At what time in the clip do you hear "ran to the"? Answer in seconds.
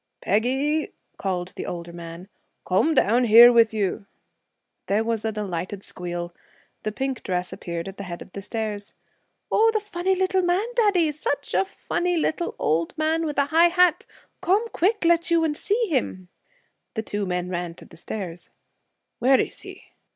17.49-17.95